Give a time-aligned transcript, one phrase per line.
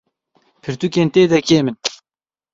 [0.61, 1.77] Pirtûkên tê de kêm in.